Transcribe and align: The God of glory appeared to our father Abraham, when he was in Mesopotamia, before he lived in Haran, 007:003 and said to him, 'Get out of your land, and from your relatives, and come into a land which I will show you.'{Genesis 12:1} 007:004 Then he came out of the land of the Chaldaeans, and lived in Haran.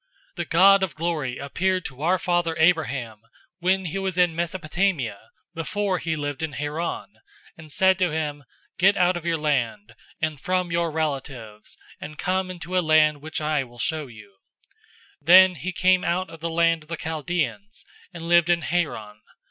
The 0.35 0.45
God 0.45 0.81
of 0.81 0.95
glory 0.95 1.37
appeared 1.37 1.85
to 1.85 2.01
our 2.01 2.17
father 2.17 2.55
Abraham, 2.57 3.21
when 3.59 3.85
he 3.85 3.99
was 3.99 4.17
in 4.17 4.35
Mesopotamia, 4.35 5.29
before 5.53 5.99
he 5.99 6.15
lived 6.15 6.41
in 6.41 6.53
Haran, 6.53 7.09
007:003 7.59 7.59
and 7.59 7.71
said 7.71 7.99
to 7.99 8.09
him, 8.09 8.43
'Get 8.79 8.97
out 8.97 9.15
of 9.15 9.27
your 9.27 9.37
land, 9.37 9.93
and 10.19 10.41
from 10.41 10.71
your 10.71 10.89
relatives, 10.89 11.77
and 11.99 12.17
come 12.17 12.49
into 12.49 12.75
a 12.75 12.81
land 12.81 13.21
which 13.21 13.39
I 13.39 13.63
will 13.63 13.77
show 13.77 14.07
you.'{Genesis 14.07 15.21
12:1} 15.21 15.21
007:004 15.21 15.25
Then 15.27 15.53
he 15.55 15.71
came 15.71 16.03
out 16.03 16.31
of 16.31 16.39
the 16.39 16.49
land 16.49 16.81
of 16.81 16.89
the 16.89 16.97
Chaldaeans, 16.97 17.85
and 18.11 18.27
lived 18.27 18.49
in 18.49 18.63
Haran. 18.63 19.21